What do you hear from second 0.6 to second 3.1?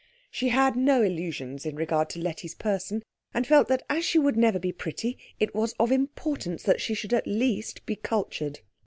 no illusions in regard to Letty's person,